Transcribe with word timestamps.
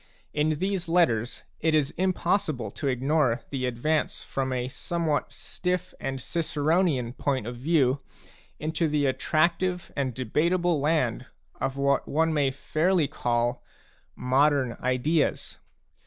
In 0.33 0.57
these 0.57 0.89
letters, 0.89 1.43
it 1.59 1.75
is 1.75 1.91
impossible 1.95 2.71
to 2.71 2.87
ignore 2.87 3.43
the 3.51 3.67
advance 3.67 4.23
from 4.23 4.51
a 4.51 4.67
somewhat 4.67 5.31
stiff 5.31 5.93
and 5.99 6.19
Ciceronian 6.19 7.13
point 7.13 7.45
of 7.45 7.57
view 7.57 7.99
into 8.59 8.87
the 8.87 9.05
attractive 9.05 9.91
and 9.95 10.15
debatable 10.15 10.79
land 10.79 11.27
of 11.59 11.77
what 11.77 12.07
one 12.07 12.33
may 12.33 12.49
fairly 12.49 13.07
call 13.07 13.63
modern 14.15 14.75
ideas. 14.81 15.59